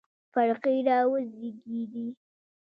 [0.33, 2.07] فرقې راوزېږېدې.